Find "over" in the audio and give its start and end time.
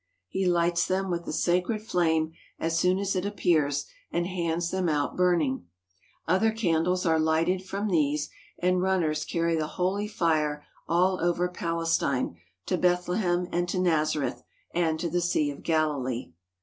11.23-11.47